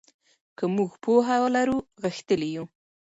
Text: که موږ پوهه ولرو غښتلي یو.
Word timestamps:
که 0.57 0.65
موږ 0.75 0.91
پوهه 1.03 1.35
ولرو 1.43 1.77
غښتلي 2.03 2.49
یو. 2.55 2.65